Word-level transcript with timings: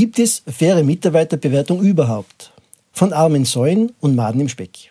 Gibt 0.00 0.18
es 0.18 0.42
faire 0.46 0.82
Mitarbeiterbewertung 0.82 1.82
überhaupt? 1.82 2.52
Von 2.90 3.12
armen 3.12 3.44
Säuen 3.44 3.92
und 4.00 4.16
Maden 4.16 4.40
im 4.40 4.48
Speck. 4.48 4.90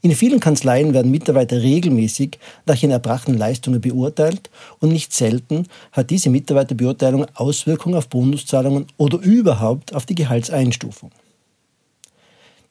In 0.00 0.10
vielen 0.16 0.40
Kanzleien 0.40 0.92
werden 0.92 1.12
Mitarbeiter 1.12 1.62
regelmäßig 1.62 2.40
nach 2.66 2.82
ihren 2.82 2.90
erbrachten 2.90 3.38
Leistungen 3.38 3.80
beurteilt 3.80 4.50
und 4.80 4.90
nicht 4.90 5.12
selten 5.12 5.68
hat 5.92 6.10
diese 6.10 6.30
Mitarbeiterbeurteilung 6.30 7.26
Auswirkungen 7.34 7.94
auf 7.94 8.08
Bonuszahlungen 8.08 8.86
oder 8.96 9.18
überhaupt 9.18 9.94
auf 9.94 10.04
die 10.04 10.16
Gehaltseinstufung. 10.16 11.12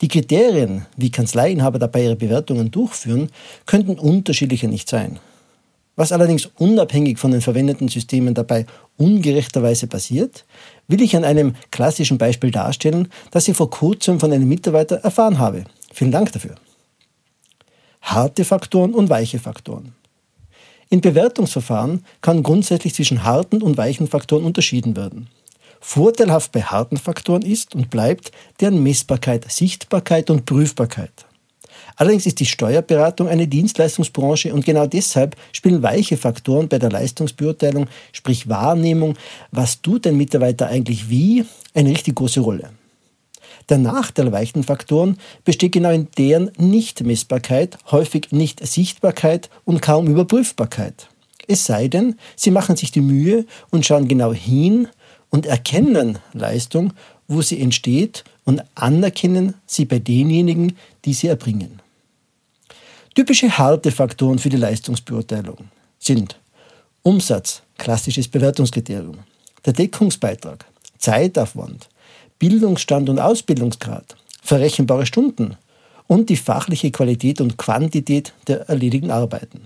Die 0.01 0.09
Kriterien, 0.09 0.85
wie 0.97 1.11
Kanzleiinhaber 1.11 1.79
dabei 1.79 2.03
ihre 2.03 2.17
Bewertungen 2.17 2.71
durchführen, 2.71 3.29
könnten 3.65 3.97
unterschiedlicher 3.97 4.67
nicht 4.67 4.89
sein. 4.89 5.17
Was 5.95 6.11
allerdings 6.11 6.49
unabhängig 6.57 7.19
von 7.19 7.31
den 7.31 7.41
verwendeten 7.41 7.87
Systemen 7.87 8.33
dabei 8.33 8.65
ungerechterweise 8.97 9.87
passiert, 9.87 10.45
will 10.87 11.01
ich 11.01 11.15
an 11.15 11.25
einem 11.25 11.55
klassischen 11.69 12.17
Beispiel 12.17 12.51
darstellen, 12.51 13.09
das 13.31 13.47
ich 13.47 13.57
vor 13.57 13.69
kurzem 13.69 14.19
von 14.19 14.31
einem 14.31 14.47
Mitarbeiter 14.47 14.97
erfahren 14.97 15.39
habe. 15.39 15.65
Vielen 15.93 16.11
Dank 16.11 16.31
dafür 16.31 16.55
harte 18.01 18.43
Faktoren 18.45 18.93
und 18.93 19.09
weiche 19.09 19.39
Faktoren. 19.39 19.93
In 20.89 21.01
Bewertungsverfahren 21.01 22.03
kann 22.19 22.43
grundsätzlich 22.43 22.93
zwischen 22.93 23.23
harten 23.23 23.61
und 23.61 23.77
weichen 23.77 24.07
Faktoren 24.07 24.43
unterschieden 24.43 24.97
werden. 24.97 25.27
Vorteilhaft 25.79 26.51
bei 26.51 26.61
harten 26.61 26.97
Faktoren 26.97 27.41
ist 27.43 27.73
und 27.73 27.89
bleibt 27.89 28.31
deren 28.59 28.83
Messbarkeit, 28.83 29.49
Sichtbarkeit 29.49 30.29
und 30.29 30.45
Prüfbarkeit. 30.45 31.25
Allerdings 32.01 32.25
ist 32.25 32.39
die 32.39 32.47
Steuerberatung 32.47 33.27
eine 33.27 33.47
Dienstleistungsbranche 33.47 34.51
und 34.55 34.65
genau 34.65 34.87
deshalb 34.87 35.35
spielen 35.51 35.83
weiche 35.83 36.17
Faktoren 36.17 36.67
bei 36.67 36.79
der 36.79 36.89
Leistungsbeurteilung, 36.89 37.85
sprich 38.11 38.49
Wahrnehmung, 38.49 39.13
was 39.51 39.83
tut 39.83 40.07
ein 40.07 40.17
Mitarbeiter 40.17 40.65
eigentlich 40.65 41.11
wie, 41.11 41.45
eine 41.75 41.91
richtig 41.91 42.15
große 42.15 42.39
Rolle. 42.39 42.71
Der 43.69 43.77
Nachteil 43.77 44.31
weichen 44.31 44.63
Faktoren 44.63 45.19
besteht 45.45 45.73
genau 45.73 45.91
in 45.91 46.07
deren 46.17 46.49
Nichtmessbarkeit, 46.57 47.77
häufig 47.91 48.31
Nicht-Sichtbarkeit 48.31 49.51
und 49.63 49.83
kaum 49.83 50.07
Überprüfbarkeit. 50.07 51.07
Es 51.47 51.67
sei 51.67 51.87
denn, 51.87 52.15
sie 52.35 52.49
machen 52.49 52.77
sich 52.77 52.89
die 52.89 53.01
Mühe 53.01 53.45
und 53.69 53.85
schauen 53.85 54.07
genau 54.07 54.33
hin 54.33 54.87
und 55.29 55.45
erkennen 55.45 56.17
Leistung, 56.33 56.93
wo 57.27 57.43
sie 57.43 57.61
entsteht 57.61 58.23
und 58.43 58.63
anerkennen 58.73 59.53
sie 59.67 59.85
bei 59.85 59.99
denjenigen, 59.99 60.75
die 61.05 61.13
sie 61.13 61.27
erbringen. 61.27 61.79
Typische 63.13 63.57
harte 63.57 63.91
Faktoren 63.91 64.39
für 64.39 64.47
die 64.47 64.57
Leistungsbeurteilung 64.57 65.57
sind 65.99 66.39
Umsatz, 67.03 67.61
klassisches 67.77 68.29
Bewertungskriterium, 68.29 69.19
der 69.65 69.73
Deckungsbeitrag, 69.73 70.65
Zeitaufwand, 70.97 71.89
Bildungsstand 72.39 73.09
und 73.09 73.19
Ausbildungsgrad, 73.19 74.15
verrechenbare 74.41 75.05
Stunden 75.05 75.57
und 76.07 76.29
die 76.29 76.37
fachliche 76.37 76.89
Qualität 76.91 77.41
und 77.41 77.57
Quantität 77.57 78.33
der 78.47 78.69
erledigten 78.69 79.11
Arbeiten. 79.11 79.61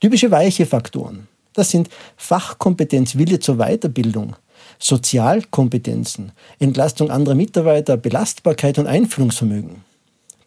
Typische 0.00 0.32
weiche 0.32 0.66
Faktoren. 0.66 1.28
Das 1.52 1.70
sind 1.70 1.88
Fachkompetenz, 2.16 3.16
Wille 3.16 3.38
zur 3.38 3.58
Weiterbildung, 3.58 4.34
Sozialkompetenzen, 4.80 6.32
Entlastung 6.58 7.12
anderer 7.12 7.36
Mitarbeiter, 7.36 7.96
Belastbarkeit 7.96 8.78
und 8.78 8.88
Einfühlungsvermögen, 8.88 9.84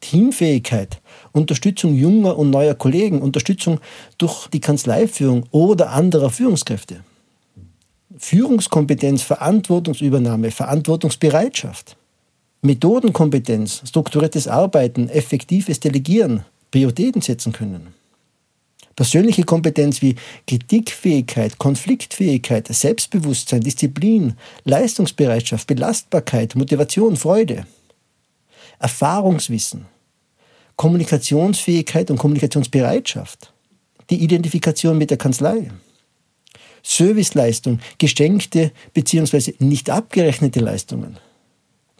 Teamfähigkeit, 0.01 1.01
Unterstützung 1.31 1.95
junger 1.95 2.37
und 2.37 2.49
neuer 2.49 2.75
Kollegen, 2.75 3.21
Unterstützung 3.21 3.79
durch 4.17 4.47
die 4.47 4.59
Kanzleiführung 4.59 5.45
oder 5.51 5.91
anderer 5.91 6.29
Führungskräfte. 6.29 7.03
Führungskompetenz, 8.17 9.21
Verantwortungsübernahme, 9.21 10.51
Verantwortungsbereitschaft, 10.51 11.95
Methodenkompetenz, 12.61 13.81
strukturiertes 13.85 14.47
Arbeiten, 14.47 15.09
effektives 15.09 15.79
Delegieren, 15.79 16.43
Prioritäten 16.69 17.21
setzen 17.21 17.53
können. 17.53 17.93
Persönliche 18.95 19.43
Kompetenz 19.43 20.01
wie 20.01 20.15
Kritikfähigkeit, 20.45 21.57
Konfliktfähigkeit, 21.57 22.67
Selbstbewusstsein, 22.67 23.61
Disziplin, 23.61 24.35
Leistungsbereitschaft, 24.65 25.65
Belastbarkeit, 25.65 26.55
Motivation, 26.55 27.15
Freude. 27.15 27.65
Erfahrungswissen, 28.81 29.85
Kommunikationsfähigkeit 30.75 32.09
und 32.09 32.17
Kommunikationsbereitschaft. 32.17 33.53
Die 34.09 34.23
Identifikation 34.23 34.97
mit 34.97 35.11
der 35.11 35.17
Kanzlei. 35.17 35.71
Serviceleistung, 36.83 37.79
geschenkte 37.99 38.71
bzw. 38.93 39.53
nicht 39.59 39.91
abgerechnete 39.91 40.59
Leistungen, 40.59 41.17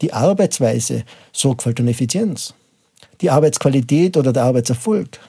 die 0.00 0.12
Arbeitsweise, 0.12 1.04
Sorgfalt 1.32 1.78
und 1.78 1.86
Effizienz, 1.86 2.52
die 3.20 3.30
Arbeitsqualität 3.30 4.16
oder 4.16 4.32
der 4.32 4.42
Arbeitserfolg, 4.42 5.20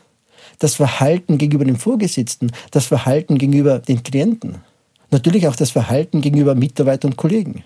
das 0.58 0.74
Verhalten 0.74 1.38
gegenüber 1.38 1.66
dem 1.66 1.76
Vorgesetzten, 1.76 2.52
das 2.72 2.88
Verhalten 2.88 3.38
gegenüber 3.38 3.78
den 3.78 4.02
Klienten, 4.02 4.64
natürlich 5.12 5.48
auch 5.48 5.56
das 5.56 5.70
Verhalten 5.70 6.22
gegenüber 6.22 6.56
Mitarbeitern 6.56 7.12
und 7.12 7.18
Kollegen 7.18 7.64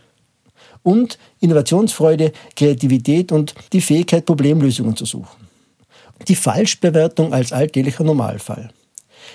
und 0.87 1.17
Innovationsfreude, 1.41 2.31
Kreativität 2.55 3.33
und 3.33 3.53
die 3.73 3.81
Fähigkeit, 3.81 4.25
Problemlösungen 4.25 4.95
zu 4.95 5.03
suchen. 5.03 5.47
Die 6.29 6.35
Falschbewertung 6.35 7.33
als 7.33 7.51
alltäglicher 7.51 8.05
Normalfall. 8.05 8.69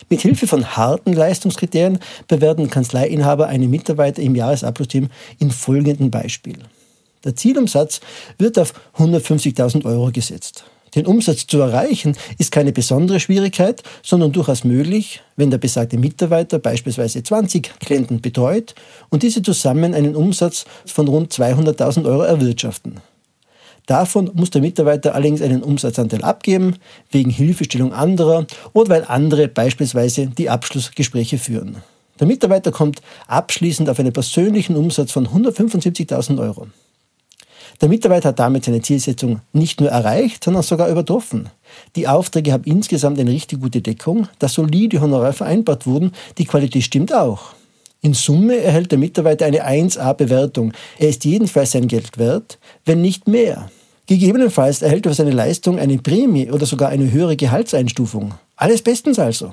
Mit 0.09 0.23
Hilfe 0.23 0.47
von 0.47 0.65
harten 0.79 1.13
Leistungskriterien 1.13 1.99
bewerten 2.27 2.71
Kanzleiinhaber 2.71 3.49
einen 3.49 3.69
Mitarbeiter 3.69 4.23
im 4.23 4.35
Jahresabschlussteam 4.35 5.11
in 5.41 5.51
folgendem 5.51 6.11
Beispiel. 6.11 6.57
Der 7.23 7.37
Zielumsatz 7.37 8.01
wird 8.39 8.59
auf 8.59 8.73
150.000 8.97 9.85
Euro 9.85 10.11
gesetzt. 10.11 10.65
Den 10.95 11.07
Umsatz 11.07 11.47
zu 11.47 11.59
erreichen 11.59 12.17
ist 12.37 12.53
keine 12.53 12.73
besondere 12.73 13.19
Schwierigkeit, 13.19 13.83
sondern 14.03 14.33
durchaus 14.33 14.65
möglich, 14.65 15.23
wenn 15.37 15.51
der 15.51 15.59
besagte 15.59 15.97
Mitarbeiter 15.97 16.59
beispielsweise 16.59 17.23
20 17.23 17.81
Klienten 17.81 18.21
betreut 18.21 18.75
und 19.09 19.23
diese 19.23 19.43
zusammen 19.43 19.95
einen 19.95 20.15
Umsatz 20.15 20.67
von 20.85 21.09
rund 21.09 21.33
200.000 21.33 22.05
Euro 22.05 22.23
erwirtschaften. 22.23 23.01
Davon 23.87 24.31
muss 24.35 24.51
der 24.51 24.61
Mitarbeiter 24.61 25.15
allerdings 25.15 25.43
einen 25.43 25.63
Umsatzanteil 25.63 26.23
abgeben, 26.23 26.77
wegen 27.11 27.31
Hilfestellung 27.31 27.93
anderer 27.93 28.47
oder 28.75 28.91
weil 28.91 29.05
andere 29.05 29.49
beispielsweise 29.49 30.27
die 30.27 30.51
Abschlussgespräche 30.51 31.39
führen. 31.39 31.77
Der 32.21 32.27
Mitarbeiter 32.27 32.71
kommt 32.71 33.03
abschließend 33.27 33.89
auf 33.89 33.99
einen 33.99 34.13
persönlichen 34.13 34.77
Umsatz 34.77 35.11
von 35.11 35.27
175.000 35.27 36.39
Euro. 36.39 36.69
Der 37.83 37.89
Mitarbeiter 37.89 38.29
hat 38.29 38.39
damit 38.39 38.65
seine 38.65 38.81
Zielsetzung 38.81 39.41
nicht 39.53 39.81
nur 39.81 39.91
erreicht, 39.91 40.45
sondern 40.45 40.63
sogar 40.63 40.89
übertroffen. 40.89 41.49
Die 41.97 42.07
Aufträge 42.07 42.53
haben 42.53 42.63
insgesamt 42.63 43.19
eine 43.19 43.33
richtig 43.33 43.61
gute 43.61 43.81
Deckung, 43.81 44.29
das 44.39 44.55
solide 44.55 45.01
Honorar 45.01 45.33
vereinbart 45.33 45.85
wurden, 45.85 46.13
die 46.39 46.45
Qualität 46.45 46.85
stimmt 46.85 47.13
auch. 47.13 47.55
In 48.01 48.15
Summe 48.15 48.57
erhält 48.59 48.93
der 48.93 48.99
Mitarbeiter 48.99 49.47
eine 49.47 49.67
1A-Bewertung. 49.67 50.73
Er 50.97 51.09
ist 51.09 51.25
jedenfalls 51.25 51.73
sein 51.73 51.89
Geld 51.89 52.19
wert, 52.19 52.61
wenn 52.85 53.03
nicht 53.03 53.27
mehr. 53.27 53.69
Gegebenenfalls 54.07 54.83
erhält 54.83 55.07
er 55.07 55.11
für 55.11 55.17
seine 55.17 55.33
Leistung 55.33 55.81
eine 55.81 55.99
Prämie 55.99 56.53
oder 56.53 56.67
sogar 56.67 56.91
eine 56.91 57.11
höhere 57.11 57.37
Gehaltseinstufung. 57.37 58.35
Alles 58.55 58.83
bestens 58.83 59.19
also. 59.19 59.53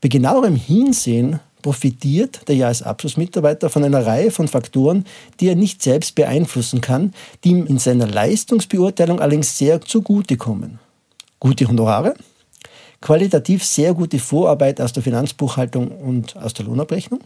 Bei 0.00 0.08
genauerem 0.08 0.56
Hinsehen 0.56 1.40
profitiert 1.64 2.46
der 2.46 2.56
Jahresabschlussmitarbeiter 2.56 3.70
von 3.70 3.82
einer 3.84 4.04
Reihe 4.04 4.30
von 4.30 4.48
Faktoren, 4.48 5.06
die 5.40 5.48
er 5.48 5.56
nicht 5.56 5.82
selbst 5.82 6.14
beeinflussen 6.14 6.82
kann, 6.82 7.14
die 7.42 7.52
ihm 7.52 7.64
in 7.64 7.78
seiner 7.78 8.06
Leistungsbeurteilung 8.06 9.18
allerdings 9.18 9.56
sehr 9.56 9.80
zugutekommen. 9.80 10.78
Gute 11.40 11.66
Honorare, 11.66 12.16
qualitativ 13.00 13.64
sehr 13.64 13.94
gute 13.94 14.18
Vorarbeit 14.18 14.78
aus 14.78 14.92
der 14.92 15.02
Finanzbuchhaltung 15.02 15.88
und 15.88 16.36
aus 16.36 16.52
der 16.52 16.66
Lohnabrechnung, 16.66 17.20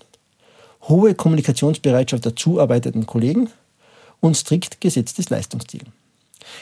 hohe 0.83 1.17
Kommunikationsbereitschaft 1.17 2.25
der 2.25 2.37
zuarbeitenden 2.37 3.07
Kollegen 3.07 3.51
und 4.21 4.37
strikt 4.37 4.81
gesetztes 4.81 5.31
Leistungsziel. 5.31 5.83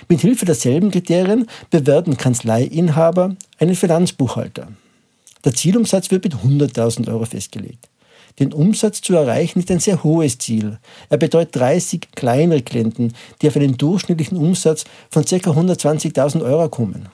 Mit 0.09 0.23
Hilfe 0.23 0.47
derselben 0.47 0.91
Kriterien 0.91 1.47
bewerten 1.69 2.17
Kanzleiinhaber 2.17 3.37
einen 3.59 3.77
Finanzbuchhalter. 3.77 4.69
Der 5.47 5.55
Zielumsatz 5.55 6.11
wird 6.11 6.25
mit 6.25 6.35
100.000 6.35 7.07
Euro 7.07 7.25
festgelegt. 7.25 7.89
Den 8.41 8.53
Umsatz 8.53 9.01
zu 9.01 9.15
erreichen 9.15 9.61
ist 9.61 9.71
ein 9.71 9.79
sehr 9.79 10.03
hohes 10.03 10.39
Ziel. 10.39 10.81
Er 11.09 11.19
betreut 11.19 11.51
30 11.53 12.09
kleinere 12.17 12.63
Klienten, 12.63 13.15
die 13.41 13.47
auf 13.47 13.55
einen 13.55 13.77
durchschnittlichen 13.77 14.37
Umsatz 14.39 14.85
von 15.09 15.25
ca. 15.25 15.37
120.000 15.37 16.43
Euro 16.43 16.69
kommen. 16.69 17.09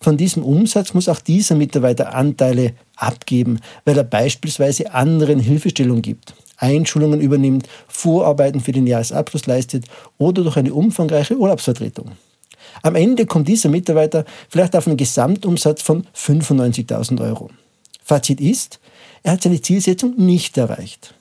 Von 0.00 0.16
diesem 0.16 0.42
Umsatz 0.42 0.94
muss 0.94 1.08
auch 1.08 1.20
dieser 1.20 1.54
Mitarbeiter 1.54 2.12
Anteile 2.12 2.72
abgeben, 2.96 3.60
weil 3.84 3.98
er 3.98 4.04
beispielsweise 4.04 4.92
anderen 4.92 5.38
Hilfestellung 5.38 6.02
gibt, 6.02 6.34
Einschulungen 6.56 7.20
übernimmt, 7.20 7.68
Vorarbeiten 7.86 8.62
für 8.62 8.72
den 8.72 8.88
Jahresabschluss 8.88 9.46
leistet 9.46 9.84
oder 10.18 10.42
durch 10.42 10.56
eine 10.56 10.74
umfangreiche 10.74 11.38
Urlaubsvertretung. 11.38 12.10
Am 12.82 12.94
Ende 12.94 13.26
kommt 13.26 13.48
dieser 13.48 13.68
Mitarbeiter 13.68 14.24
vielleicht 14.48 14.76
auf 14.76 14.86
einen 14.86 14.96
Gesamtumsatz 14.96 15.82
von 15.82 16.06
95.000 16.14 17.20
Euro. 17.20 17.50
Fazit 18.02 18.40
ist, 18.40 18.80
er 19.22 19.32
hat 19.32 19.42
seine 19.42 19.60
Zielsetzung 19.60 20.14
nicht 20.16 20.56
erreicht. 20.58 21.14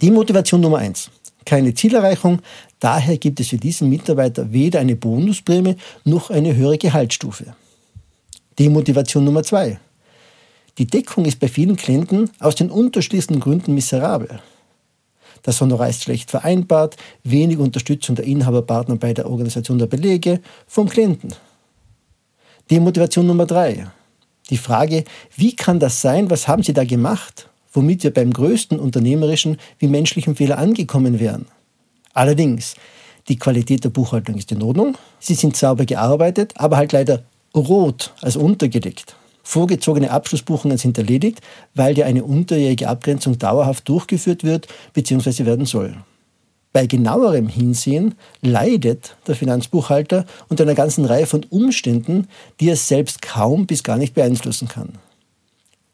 Die 0.00 0.10
Motivation 0.10 0.60
Nummer 0.60 0.78
eins. 0.78 1.10
keine 1.46 1.72
Zielerreichung. 1.72 2.42
Daher 2.80 3.16
gibt 3.16 3.40
es 3.40 3.48
für 3.48 3.56
diesen 3.56 3.88
Mitarbeiter 3.88 4.52
weder 4.52 4.80
eine 4.80 4.96
Bonusprämie 4.96 5.76
noch 6.04 6.28
eine 6.28 6.54
höhere 6.54 6.76
Gehaltsstufe. 6.76 7.54
Demotivation 8.58 9.24
Nummer 9.24 9.42
zwei. 9.42 9.78
Die 10.76 10.86
Deckung 10.86 11.24
ist 11.24 11.40
bei 11.40 11.48
vielen 11.48 11.76
Klienten 11.76 12.30
aus 12.38 12.56
den 12.56 12.70
unterschiedlichsten 12.70 13.40
Gründen 13.40 13.74
miserabel. 13.74 14.40
Das 15.42 15.60
Honorar 15.60 15.88
ist 15.88 16.02
schlecht 16.02 16.30
vereinbart, 16.30 16.96
wenig 17.24 17.58
Unterstützung 17.58 18.16
der 18.16 18.24
Inhaberpartner 18.24 18.96
bei 18.96 19.14
der 19.14 19.30
Organisation 19.30 19.78
der 19.78 19.86
Belege 19.86 20.40
vom 20.66 20.88
Klienten. 20.88 21.34
Demotivation 22.70 23.26
Nummer 23.26 23.46
drei. 23.46 23.86
Die 24.50 24.56
Frage, 24.58 25.04
wie 25.36 25.54
kann 25.54 25.80
das 25.80 26.00
sein, 26.00 26.30
was 26.30 26.48
haben 26.48 26.62
Sie 26.62 26.72
da 26.72 26.84
gemacht, 26.84 27.48
womit 27.72 28.04
wir 28.04 28.12
beim 28.12 28.32
größten 28.32 28.78
unternehmerischen 28.78 29.58
wie 29.78 29.88
menschlichen 29.88 30.36
Fehler 30.36 30.58
angekommen 30.58 31.20
wären? 31.20 31.46
Allerdings, 32.12 32.74
die 33.28 33.38
Qualität 33.38 33.84
der 33.84 33.90
Buchhaltung 33.90 34.36
ist 34.36 34.52
in 34.52 34.62
Ordnung, 34.62 34.96
sie 35.18 35.34
sind 35.34 35.56
sauber 35.56 35.84
gearbeitet, 35.84 36.54
aber 36.56 36.76
halt 36.76 36.92
leider 36.92 37.24
rot, 37.54 38.14
also 38.20 38.40
untergelegt. 38.40 39.16
Vorgezogene 39.48 40.10
Abschlussbuchungen 40.10 40.76
sind 40.76 40.98
erledigt, 40.98 41.40
weil 41.72 41.96
ja 41.96 42.04
eine 42.04 42.24
unterjährige 42.24 42.88
Abgrenzung 42.88 43.38
dauerhaft 43.38 43.88
durchgeführt 43.88 44.42
wird 44.42 44.66
bzw. 44.92 45.46
werden 45.46 45.66
soll. 45.66 45.94
Bei 46.72 46.86
genauerem 46.86 47.46
Hinsehen 47.46 48.16
leidet 48.42 49.16
der 49.28 49.36
Finanzbuchhalter 49.36 50.26
unter 50.48 50.64
einer 50.64 50.74
ganzen 50.74 51.04
Reihe 51.04 51.26
von 51.26 51.46
Umständen, 51.48 52.26
die 52.58 52.70
er 52.70 52.76
selbst 52.76 53.22
kaum 53.22 53.66
bis 53.66 53.84
gar 53.84 53.98
nicht 53.98 54.14
beeinflussen 54.14 54.66
kann. 54.66 54.94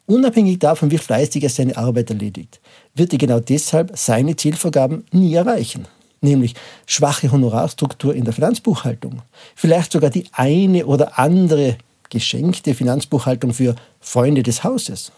Unabhängig 0.06 0.58
davon, 0.58 0.90
wie 0.90 0.96
fleißig 0.96 1.44
er 1.44 1.50
seine 1.50 1.76
Arbeit 1.76 2.08
erledigt, 2.08 2.58
wird 2.94 3.12
er 3.12 3.18
genau 3.18 3.38
deshalb 3.38 3.92
seine 3.98 4.34
Zielvorgaben 4.34 5.04
nie 5.12 5.34
erreichen 5.34 5.86
nämlich 6.24 6.54
schwache 6.86 7.32
Honorarstruktur 7.32 8.14
in 8.14 8.24
der 8.24 8.32
Finanzbuchhaltung, 8.32 9.22
vielleicht 9.56 9.90
sogar 9.90 10.08
die 10.08 10.26
eine 10.30 10.86
oder 10.86 11.18
andere 11.18 11.76
geschenkte 12.12 12.74
Finanzbuchhaltung 12.74 13.54
für 13.54 13.74
Freunde 14.00 14.42
des 14.42 14.62
Hauses, 14.62 15.12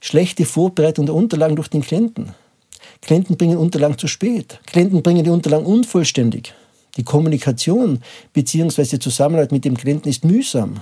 schlechte 0.00 0.44
Vorbereitung 0.44 1.04
der 1.04 1.14
Unterlagen 1.14 1.56
durch 1.56 1.68
den 1.68 1.82
Klienten. 1.82 2.34
Klienten 3.02 3.36
bringen 3.36 3.58
Unterlagen 3.58 3.98
zu 3.98 4.06
spät, 4.06 4.60
Klienten 4.66 5.02
bringen 5.02 5.24
die 5.24 5.30
Unterlagen 5.30 5.66
unvollständig. 5.66 6.54
Die 6.96 7.02
Kommunikation 7.02 8.00
bzw. 8.32 8.98
Zusammenarbeit 8.98 9.52
mit 9.52 9.64
dem 9.64 9.76
Klienten 9.76 10.08
ist 10.08 10.24
mühsam. 10.24 10.80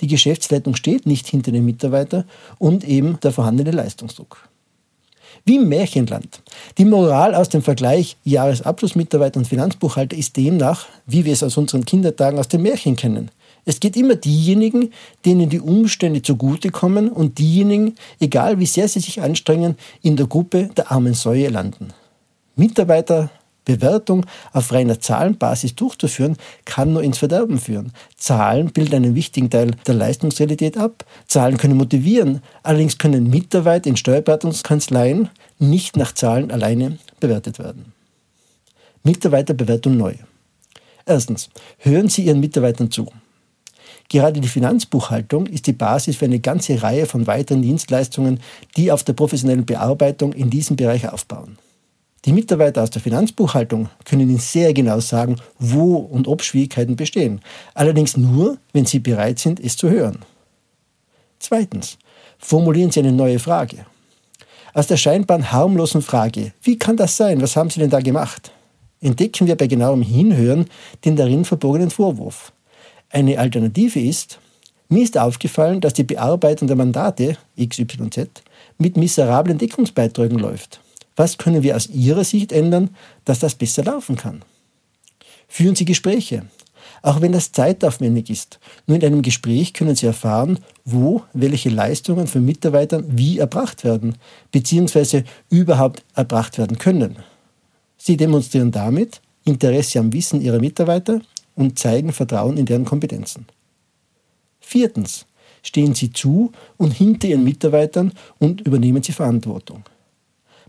Die 0.00 0.06
Geschäftsleitung 0.06 0.74
steht 0.74 1.06
nicht 1.06 1.26
hinter 1.26 1.52
dem 1.52 1.66
Mitarbeiter 1.66 2.24
und 2.58 2.84
eben 2.84 3.20
der 3.20 3.32
vorhandene 3.32 3.72
Leistungsdruck. 3.72 4.48
Wie 5.44 5.56
im 5.56 5.68
Märchenland. 5.68 6.40
Die 6.78 6.84
Moral 6.84 7.34
aus 7.34 7.48
dem 7.48 7.62
Vergleich 7.62 8.16
Jahresabschlussmitarbeiter 8.24 9.38
und 9.38 9.46
Finanzbuchhalter 9.46 10.16
ist 10.16 10.36
demnach, 10.36 10.86
wie 11.06 11.24
wir 11.24 11.32
es 11.32 11.42
aus 11.42 11.56
unseren 11.56 11.84
Kindertagen 11.84 12.38
aus 12.38 12.48
dem 12.48 12.62
Märchen 12.62 12.96
kennen. 12.96 13.30
Es 13.68 13.80
geht 13.80 13.98
immer 13.98 14.14
diejenigen, 14.14 14.94
denen 15.26 15.50
die 15.50 15.60
Umstände 15.60 16.22
zugutekommen 16.22 17.10
und 17.10 17.36
diejenigen, 17.36 17.96
egal 18.18 18.58
wie 18.58 18.64
sehr 18.64 18.88
sie 18.88 19.00
sich 19.00 19.20
anstrengen, 19.20 19.76
in 20.00 20.16
der 20.16 20.26
Gruppe 20.26 20.70
der 20.74 20.90
armen 20.90 21.12
Säue 21.12 21.50
landen. 21.50 21.88
Mitarbeiter 22.56 23.28
Bewertung 23.66 24.24
auf 24.54 24.72
reiner 24.72 25.00
Zahlenbasis 25.00 25.74
durchzuführen, 25.74 26.38
kann 26.64 26.94
nur 26.94 27.02
ins 27.02 27.18
Verderben 27.18 27.58
führen. 27.58 27.92
Zahlen 28.16 28.72
bilden 28.72 28.94
einen 28.94 29.14
wichtigen 29.14 29.50
Teil 29.50 29.72
der 29.86 29.96
Leistungsrealität 29.96 30.78
ab. 30.78 31.04
Zahlen 31.26 31.58
können 31.58 31.76
motivieren. 31.76 32.40
Allerdings 32.62 32.96
können 32.96 33.28
Mitarbeiter 33.28 33.90
in 33.90 33.98
Steuerberatungskanzleien 33.98 35.28
nicht 35.58 35.98
nach 35.98 36.12
Zahlen 36.12 36.50
alleine 36.50 36.96
bewertet 37.20 37.58
werden. 37.58 37.92
Mitarbeiterbewertung 39.02 39.94
neu. 39.98 40.14
Erstens, 41.04 41.50
hören 41.76 42.08
Sie 42.08 42.24
Ihren 42.24 42.40
Mitarbeitern 42.40 42.90
zu. 42.90 43.08
Gerade 44.10 44.40
die 44.40 44.48
Finanzbuchhaltung 44.48 45.46
ist 45.46 45.66
die 45.66 45.74
Basis 45.74 46.16
für 46.16 46.24
eine 46.24 46.40
ganze 46.40 46.82
Reihe 46.82 47.04
von 47.04 47.26
weiteren 47.26 47.60
Dienstleistungen, 47.60 48.40
die 48.76 48.90
auf 48.90 49.04
der 49.04 49.12
professionellen 49.12 49.66
Bearbeitung 49.66 50.32
in 50.32 50.48
diesem 50.48 50.76
Bereich 50.76 51.08
aufbauen. 51.08 51.58
Die 52.24 52.32
Mitarbeiter 52.32 52.82
aus 52.82 52.90
der 52.90 53.02
Finanzbuchhaltung 53.02 53.90
können 54.04 54.28
Ihnen 54.28 54.38
sehr 54.38 54.72
genau 54.74 55.00
sagen, 55.00 55.36
wo 55.58 55.96
und 55.96 56.26
ob 56.26 56.42
Schwierigkeiten 56.42 56.96
bestehen. 56.96 57.40
Allerdings 57.74 58.16
nur, 58.16 58.58
wenn 58.72 58.86
Sie 58.86 58.98
bereit 58.98 59.38
sind, 59.38 59.60
es 59.60 59.76
zu 59.76 59.88
hören. 59.88 60.18
Zweitens, 61.38 61.98
formulieren 62.38 62.90
Sie 62.90 63.00
eine 63.00 63.12
neue 63.12 63.38
Frage. 63.38 63.86
Aus 64.74 64.86
der 64.86 64.96
scheinbar 64.96 65.52
harmlosen 65.52 66.02
Frage, 66.02 66.52
wie 66.62 66.78
kann 66.78 66.96
das 66.96 67.16
sein, 67.16 67.40
was 67.40 67.56
haben 67.56 67.70
Sie 67.70 67.80
denn 67.80 67.90
da 67.90 68.00
gemacht, 68.00 68.52
entdecken 69.00 69.46
wir 69.46 69.56
bei 69.56 69.66
genauem 69.66 70.02
Hinhören 70.02 70.66
den 71.04 71.14
darin 71.14 71.44
verborgenen 71.44 71.90
Vorwurf. 71.90 72.52
Eine 73.10 73.38
Alternative 73.38 74.00
ist, 74.00 74.38
mir 74.90 75.02
ist 75.02 75.18
aufgefallen, 75.18 75.80
dass 75.80 75.94
die 75.94 76.04
Bearbeitung 76.04 76.66
der 76.66 76.76
Mandate 76.76 77.36
XYZ 77.58 78.28
mit 78.78 78.96
miserablen 78.96 79.58
Deckungsbeiträgen 79.58 80.38
läuft. 80.38 80.80
Was 81.16 81.36
können 81.36 81.62
wir 81.62 81.76
aus 81.76 81.88
Ihrer 81.88 82.24
Sicht 82.24 82.52
ändern, 82.52 82.90
dass 83.24 83.38
das 83.38 83.54
besser 83.54 83.84
laufen 83.84 84.16
kann? 84.16 84.42
Führen 85.48 85.74
Sie 85.74 85.84
Gespräche. 85.84 86.44
Auch 87.02 87.20
wenn 87.20 87.32
das 87.32 87.52
zeitaufwendig 87.52 88.30
ist. 88.30 88.58
Nur 88.86 88.96
in 88.96 89.04
einem 89.04 89.22
Gespräch 89.22 89.72
können 89.72 89.94
Sie 89.94 90.06
erfahren, 90.06 90.58
wo 90.84 91.22
welche 91.32 91.70
Leistungen 91.70 92.26
von 92.26 92.44
Mitarbeitern 92.44 93.04
wie 93.08 93.38
erbracht 93.38 93.84
werden, 93.84 94.16
beziehungsweise 94.52 95.24
überhaupt 95.50 96.02
erbracht 96.14 96.58
werden 96.58 96.78
können. 96.78 97.16
Sie 97.96 98.16
demonstrieren 98.16 98.70
damit 98.70 99.20
Interesse 99.44 99.98
am 99.98 100.12
Wissen 100.12 100.40
Ihrer 100.40 100.60
Mitarbeiter 100.60 101.20
und 101.58 101.78
zeigen 101.78 102.12
Vertrauen 102.12 102.56
in 102.56 102.66
deren 102.66 102.84
Kompetenzen. 102.84 103.46
Viertens. 104.60 105.26
Stehen 105.60 105.94
Sie 105.94 106.12
zu 106.12 106.52
und 106.76 106.92
hinter 106.92 107.26
Ihren 107.26 107.42
Mitarbeitern 107.42 108.12
und 108.38 108.60
übernehmen 108.60 109.02
Sie 109.02 109.12
Verantwortung. 109.12 109.82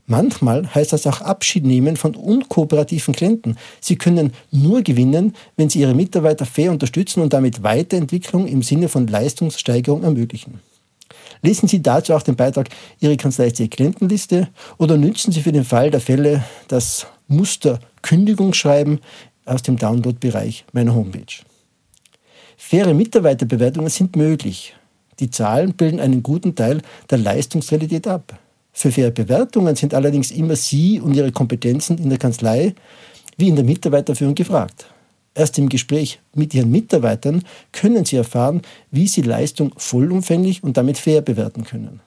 Manchmal 0.08 0.74
heißt 0.74 0.92
das 0.92 1.06
auch 1.06 1.22
Abschied 1.22 1.64
nehmen 1.64 1.96
von 1.96 2.16
unkooperativen 2.16 3.14
Klienten. 3.14 3.56
Sie 3.80 3.98
können 3.98 4.34
nur 4.50 4.82
gewinnen, 4.82 5.36
wenn 5.58 5.70
Sie 5.70 5.80
Ihre 5.80 5.94
Mitarbeiter 5.94 6.48
fair 6.48 6.72
unterstützen 6.72 7.22
und 7.22 7.34
damit 7.34 7.62
Weiterentwicklung 7.62 8.48
im 8.48 8.64
Sinne 8.64 8.90
von 8.90 9.06
Leistungssteigerung 9.06 10.02
ermöglichen. 10.02 10.60
Lesen 11.44 11.68
Sie 11.68 11.84
dazu 11.84 12.16
auch 12.16 12.24
den 12.24 12.36
Beitrag 12.36 12.70
Ihre 13.00 13.16
Kanzlei 13.16 13.52
Klientenliste 13.52 14.50
oder 14.80 14.98
nützen 14.98 15.32
Sie 15.32 15.42
für 15.42 15.52
den 15.52 15.64
Fall 15.64 15.92
der 15.92 16.02
Fälle 16.02 16.44
das 16.68 17.06
Muster 17.28 17.80
Kündigungsschreiben 18.02 19.00
aus 19.50 19.64
dem 19.64 19.78
Download-Bereich 19.78 20.66
meiner 20.74 20.94
Homepage. 20.96 21.44
Faire 22.58 22.94
Mitarbeiterbewertungen 22.94 23.90
sind 23.90 24.16
möglich. 24.16 24.76
Die 25.20 25.30
Zahlen 25.30 25.74
bilden 25.74 26.00
einen 26.00 26.24
guten 26.24 26.56
Teil 26.56 26.82
der 27.10 27.18
Leistungsrealität 27.18 28.08
ab. 28.08 28.38
Für 28.72 28.92
faire 28.92 29.12
Bewertungen 29.12 29.76
sind 29.76 29.94
allerdings 29.94 30.32
immer 30.32 30.56
Sie 30.56 31.00
und 31.00 31.16
Ihre 31.16 31.32
Kompetenzen 31.32 31.98
in 31.98 32.10
der 32.10 32.20
Kanzlei 32.20 32.76
wie 33.38 33.48
in 33.48 33.56
der 33.56 33.66
Mitarbeiterführung 33.66 34.36
gefragt. 34.36 34.86
Erst 35.34 35.58
im 35.58 35.70
Gespräch 35.70 36.20
mit 36.34 36.54
Ihren 36.54 36.72
Mitarbeitern 36.72 37.44
können 37.72 38.06
Sie 38.06 38.18
erfahren, 38.18 38.62
wie 38.92 39.08
Sie 39.08 39.22
Leistung 39.22 39.74
vollumfänglich 39.78 40.64
und 40.64 40.76
damit 40.76 40.98
fair 40.98 41.22
bewerten 41.22 41.64
können. 41.64 42.02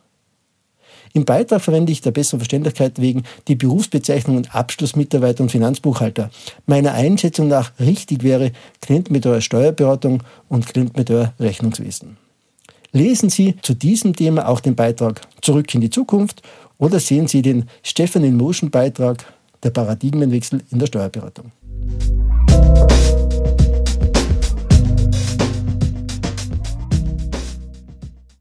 Im 1.14 1.25
Beitrag 1.25 1.61
verwende 1.61 1.92
ich 1.92 2.00
der 2.00 2.11
besseren 2.11 2.40
Verständlichkeit 2.40 3.00
wegen 3.00 3.25
die 3.49 3.54
Berufsbezeichnungen 3.54 4.49
Abschlussmitarbeiter 4.50 5.42
und 5.42 5.50
Finanzbuchhalter. 5.50 6.31
Meiner 6.66 6.95
Einschätzung 6.95 7.49
nach 7.49 7.73
richtig 7.78 8.23
wäre 8.23 8.52
Klientenbetreuer 8.81 9.42
Steuerberatung 9.42 10.23
und 10.49 10.66
Klientenbetreuer 10.66 11.35
Rechnungswesen. 11.38 12.16
Lesen 12.92 13.31
Sie 13.31 13.57
zu 13.62 13.75
diesem 13.75 14.14
Thema 14.14 14.49
auch 14.49 14.61
den 14.61 14.75
Beitrag 14.75 15.23
Zurück 15.40 15.75
in 15.75 15.81
die 15.81 15.90
Zukunft 15.90 16.42
oder 16.78 17.00
sehen 17.00 17.26
Sie 17.26 17.42
den 17.42 17.69
Stefan 17.83 18.25
in 18.25 18.37
Motion 18.37 18.71
Beitrag 18.71 19.25
Der 19.62 19.71
Paradigmenwechsel 19.71 20.62
in 20.71 20.78
der 20.78 20.87
Steuerberatung. 20.87 21.52